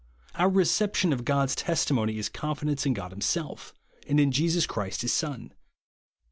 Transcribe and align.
Our 0.33 0.49
re 0.49 0.63
ception 0.63 1.13
of 1.13 1.25
God's 1.25 1.53
testimony 1.53 2.17
is 2.17 2.27
confidence 2.27 2.87
in 2.87 2.93
God 2.95 3.11
himself, 3.11 3.71
and 4.07 4.19
in 4.19 4.31
Jesus 4.31 4.65
Christ 4.65 5.03
his 5.03 5.13
Son. 5.13 5.53